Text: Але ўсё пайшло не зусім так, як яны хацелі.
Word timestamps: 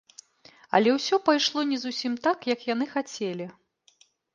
Але 0.77 0.89
ўсё 0.95 1.21
пайшло 1.29 1.67
не 1.75 1.79
зусім 1.85 2.13
так, 2.27 2.37
як 2.57 2.67
яны 2.75 2.85
хацелі. 2.99 3.45